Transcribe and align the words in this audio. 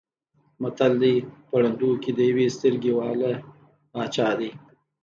متل 0.61 0.93
دی: 1.01 1.15
په 1.47 1.55
ړندو 1.61 1.89
کې 2.01 2.11
د 2.17 2.19
یوې 2.29 2.45
سترګې 2.55 2.91
واله 2.97 3.31
باچا 3.93 4.29
دی. 4.39 4.51